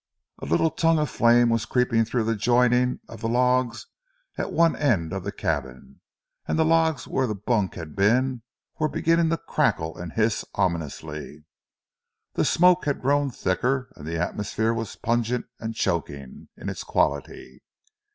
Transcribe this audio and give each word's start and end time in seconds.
A 0.41 0.47
little 0.47 0.71
tongue 0.71 0.97
of 0.97 1.11
flame 1.11 1.49
was 1.49 1.67
creeping 1.67 2.05
through 2.05 2.23
the 2.23 2.35
joining 2.35 3.01
of 3.07 3.21
the 3.21 3.29
logs 3.29 3.85
at 4.35 4.51
one 4.51 4.75
end 4.75 5.13
of 5.13 5.23
the 5.23 5.31
cabin, 5.31 6.01
and 6.47 6.57
the 6.57 6.65
logs 6.65 7.07
where 7.07 7.27
the 7.27 7.35
bunk 7.35 7.75
had 7.75 7.95
been 7.95 8.41
were 8.79 8.89
beginning 8.89 9.29
to 9.29 9.37
crackle 9.37 9.95
and 9.95 10.13
hiss 10.13 10.43
ominously. 10.55 11.45
The 12.33 12.45
smoke 12.45 12.85
had 12.85 13.03
grown 13.03 13.29
thicker, 13.29 13.93
and 13.95 14.07
the 14.07 14.17
atmosphere 14.17 14.73
was 14.73 14.95
pungent 14.95 15.45
and 15.59 15.75
choking 15.75 16.49
in 16.57 16.67
its 16.67 16.83
quality. 16.83 17.61